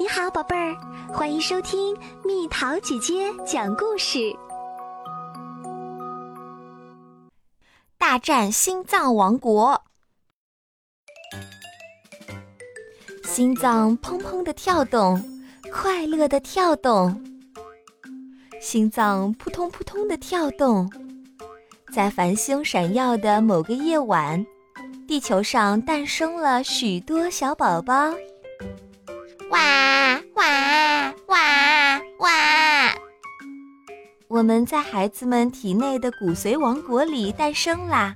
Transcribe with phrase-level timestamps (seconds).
[0.00, 0.76] 你好，宝贝儿，
[1.12, 4.32] 欢迎收听蜜桃姐姐讲故事。
[7.98, 9.82] 大战心脏王国，
[13.24, 15.20] 心脏砰砰的跳动，
[15.72, 17.20] 快乐的跳动，
[18.60, 20.88] 心脏扑通扑通的跳动。
[21.92, 24.46] 在繁星闪耀的某个夜晚，
[25.08, 28.14] 地球上诞生了许多小宝宝。
[29.50, 32.94] 哇哇哇哇！
[34.28, 38.14] 我们在孩子们体内的骨髓王国里诞生啦。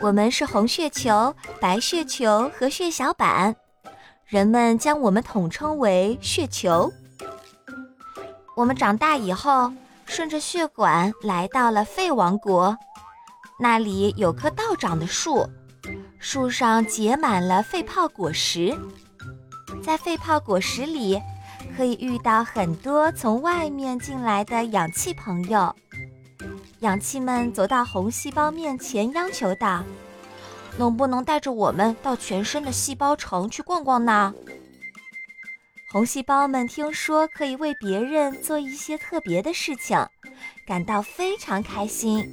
[0.00, 3.54] 我们是红血球、白血球和血小板，
[4.26, 6.90] 人们将我们统称为血球。
[8.56, 9.72] 我们长大以后，
[10.06, 12.76] 顺着血管来到了肺王国，
[13.60, 15.46] 那里有棵倒长的树，
[16.18, 18.76] 树上结满了肺泡果实。
[19.82, 21.20] 在肺泡果实里，
[21.76, 25.74] 可以遇到很多从外面进来的氧气朋友。
[26.80, 29.84] 氧气们走到红细胞面前，央求道
[30.78, 34.32] ：“能不能带着我们到全身的细胞城去逛逛呢？”
[35.90, 40.06] 红细胞们听说可以为别人做一些特别的事情，
[40.66, 42.26] 感到非常开心。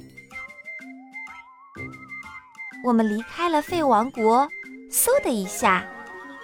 [2.82, 4.48] 我们离开了肺王国，
[4.90, 5.84] 嗖的一下。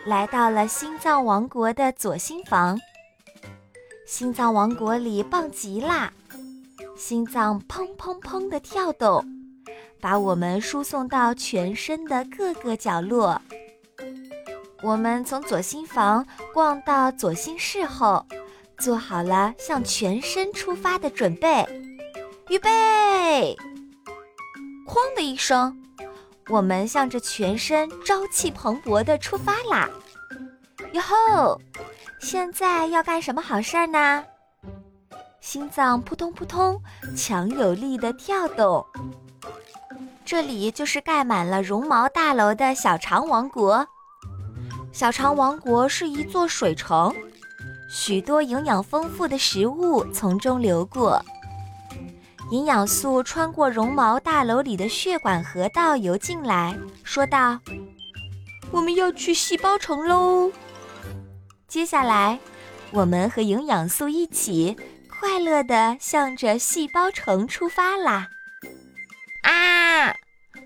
[0.06, 2.78] 来到了心脏王国的左心房。
[4.06, 6.12] 心脏王国里棒极啦，
[6.96, 9.24] 心脏砰砰砰的跳动，
[10.00, 13.42] 把我们输送到全身的各个角落。
[14.80, 18.24] 我们从左心房逛到左心室后，
[18.78, 21.66] 做好了向全身出发的准备。
[22.48, 23.56] 预备！
[24.86, 25.76] 哐的一声。
[26.48, 29.88] 我们向着全身朝气蓬勃地出发啦！
[30.92, 31.60] 哟吼！
[32.20, 34.24] 现在要干什么好事儿呢？
[35.40, 36.80] 心脏扑通扑通，
[37.16, 38.84] 强有力的跳动。
[40.24, 43.86] 这里就是盖满了绒毛大楼的小肠王国。
[44.92, 47.14] 小肠王国是一座水城，
[47.88, 51.22] 许多营养丰富的食物从中流过。
[52.50, 57.58] 营养素穿过绒毛大楼里的血管河道游进来，说道
[58.70, 60.52] ：“我们要去细胞城喽！”
[61.66, 62.38] 接下来，
[62.92, 64.76] 我们和营养素一起
[65.10, 68.28] 快乐地向着细胞城出发啦！
[69.42, 70.14] 啊！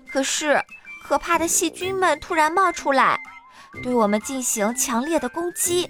[0.07, 0.63] 可是，
[1.03, 3.19] 可怕的细菌们突然冒出来，
[3.81, 5.89] 对我们进行强烈的攻击，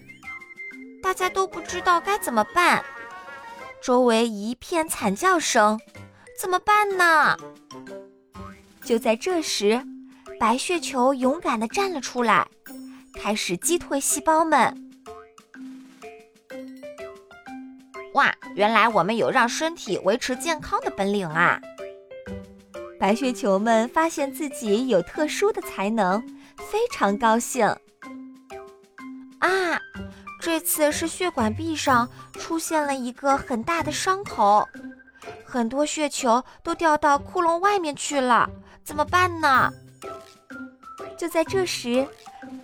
[1.03, 2.81] 大家都不知道该怎么办。
[3.81, 5.80] 周围一片惨叫声，
[6.40, 7.36] 怎么办呢？
[8.84, 9.81] 就在这时，
[10.40, 12.47] 白血球勇敢地站了出来，
[13.16, 14.91] 开始击退细胞们。
[18.14, 21.59] 哇，原来我们有让身体维持健康的本领啊！
[23.00, 26.22] 白血球们发现自己有特殊的才能，
[26.58, 27.66] 非常高兴。
[29.40, 29.80] 啊！
[30.41, 34.68] 这次是血管壁上出现了一个很大的伤口，
[35.46, 38.50] 很多血球都掉到窟窿外面去了，
[38.84, 39.72] 怎么办呢？
[41.16, 42.07] 就在这时，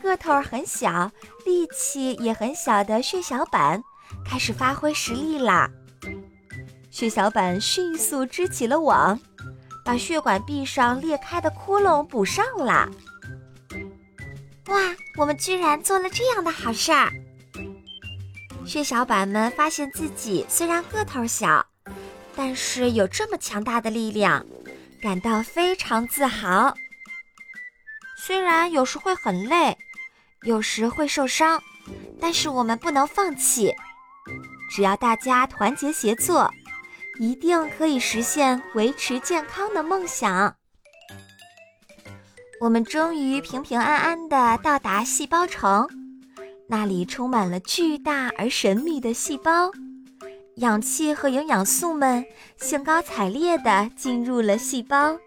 [0.02, 1.12] 个头很小、
[1.46, 3.82] 力气也很小的血小板
[4.26, 5.70] 开始发挥实力啦。
[6.90, 9.20] 血小板迅速织起了网，
[9.86, 12.90] 把血管壁上裂开的窟窿补上了。
[14.66, 17.12] 哇，我们居然做了这样的好事儿！
[18.68, 21.66] 血小板们发现自己虽然个头小，
[22.36, 24.46] 但是有这么强大的力量，
[25.02, 26.76] 感到非常自豪。
[28.18, 29.78] 虽然有时会很累，
[30.44, 31.64] 有时会受伤，
[32.20, 33.74] 但是我们不能放弃。
[34.70, 36.52] 只要大家团结协作，
[37.22, 40.54] 一定可以实现维持健康的梦想。
[42.60, 45.88] 我们终于平平安安地到达细胞城。
[46.70, 49.72] 那里充满了巨大而神秘的细胞，
[50.56, 52.26] 氧气和营养素们
[52.58, 55.18] 兴高采烈地进入了细胞。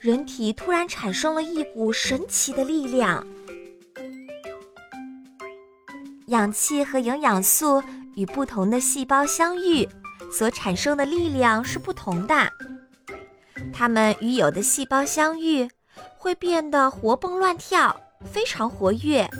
[0.00, 3.24] 人体突然产生了一股神奇的力量。
[6.26, 7.80] 氧气和营养素
[8.16, 9.88] 与不同的细胞相遇，
[10.32, 12.50] 所产生的力量是不同的。
[13.72, 15.68] 它们与有的细胞相遇，
[16.18, 17.94] 会变得活蹦乱跳，
[18.24, 19.30] 非常活跃。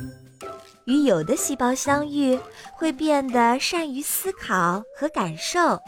[0.85, 2.39] 与有的细胞相遇，
[2.73, 5.79] 会变得善于思考和感受。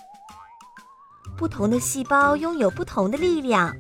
[1.38, 3.76] 不同的细胞拥有不同的力量，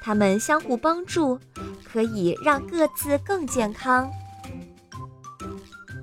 [0.00, 1.38] 它们相互帮助，
[1.84, 4.10] 可以让各自更健康。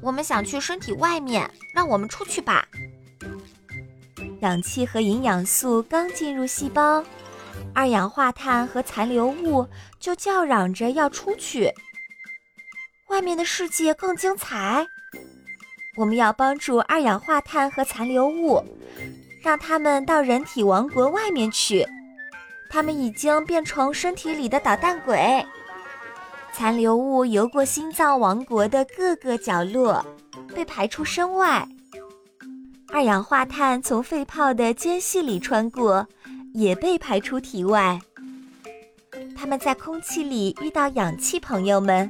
[0.01, 2.67] 我们想去身体外面，让我们出去吧。
[4.41, 7.03] 氧气和营养素刚进入细胞，
[7.73, 9.67] 二氧化碳和残留物
[9.99, 11.73] 就叫嚷着要出去。
[13.09, 14.85] 外面的世界更精彩，
[15.95, 18.63] 我们要帮助二氧化碳和残留物，
[19.41, 21.87] 让他们到人体王国外面去。
[22.69, 25.45] 他们已经变成身体里的捣蛋鬼。
[26.51, 30.03] 残留物游过心脏王国的各个角落，
[30.53, 31.67] 被排出身外。
[32.87, 36.07] 二氧化碳从肺泡的间隙里穿过，
[36.53, 37.99] 也被排出体外。
[39.37, 42.09] 他们在空气里遇到氧气朋友们，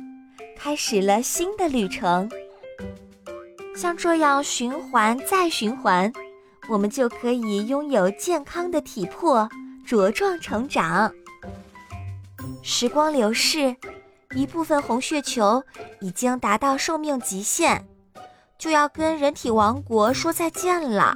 [0.58, 2.30] 开始了新的旅程。
[3.76, 6.12] 像这样循环再循环，
[6.70, 9.48] 我们就可以拥有健康的体魄。
[9.88, 11.14] 茁壮成长。
[12.64, 13.76] 时光流逝，
[14.36, 15.64] 一部分红血球
[16.02, 17.86] 已经达到寿命极限，
[18.58, 21.16] 就要跟人体王国说再见了。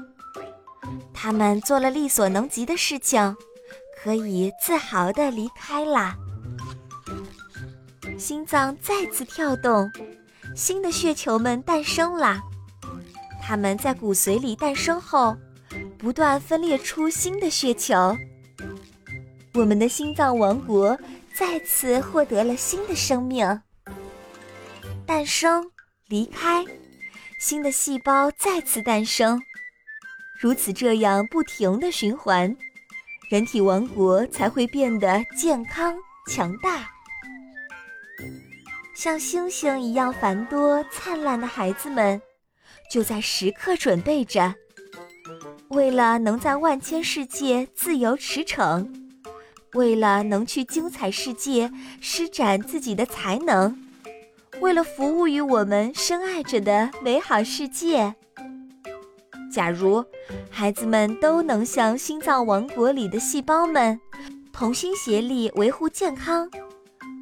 [1.16, 3.36] 他们做了力所能及的事情，
[4.04, 6.14] 可以自豪地离开了。
[8.20, 9.90] 心脏再次跳动，
[10.54, 12.42] 新的血球们诞生了。
[13.42, 15.36] 它们在骨髓里诞生后，
[15.98, 18.16] 不断分裂出新的血球。
[19.54, 21.00] 我们的心脏王国
[21.34, 23.62] 再次获得了新的生命，
[25.06, 25.72] 诞生、
[26.08, 26.66] 离开，
[27.40, 29.42] 新的细胞再次诞生，
[30.40, 32.54] 如此这样不停的循环，
[33.32, 35.96] 人体王国才会变得健康
[36.28, 36.99] 强大。
[39.00, 42.22] 像星星一样繁多灿烂的孩子们，
[42.92, 44.54] 就在时刻准备着，
[45.70, 48.86] 为了能在万千世界自由驰骋。
[49.76, 53.82] 为了能去精彩世界施展自己的才能，
[54.60, 58.14] 为了服务于我们深爱着的美好世界。
[59.50, 60.04] 假如
[60.50, 63.98] 孩子们都能像心脏王国里的细胞们，
[64.52, 66.52] 同心协力维护健康，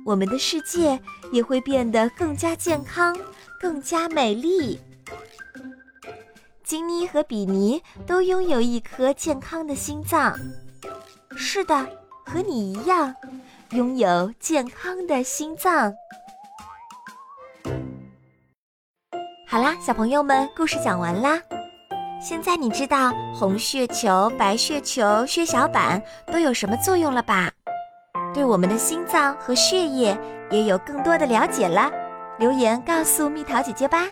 [0.07, 0.97] 我们的世界
[1.33, 3.13] 也会变得更加健康、
[3.59, 4.79] 更加美丽。
[6.63, 10.33] 金妮和比尼都拥有一颗健康的心脏。
[11.35, 11.85] 是的。
[12.29, 13.15] 和你一样，
[13.71, 15.93] 拥有健康的心脏。
[19.47, 21.41] 好啦，小朋友们，故事讲完啦。
[22.21, 27.49] 现在你知道红血球、白血球、血小板都有什么作用了吧？
[28.37, 30.15] 对我们的心脏和血液
[30.51, 31.89] 也有更多的了解了。
[32.37, 34.03] 留言告诉蜜桃姐姐吧。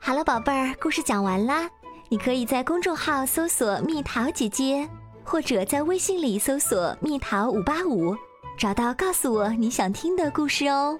[0.00, 1.70] 好了，宝贝儿，故事讲完啦。
[2.08, 4.88] 你可以在公众号搜索“蜜桃姐姐”，
[5.22, 8.16] 或者在微信里搜索“蜜桃五八五”，
[8.58, 10.98] 找到告诉我你想听的故事哦。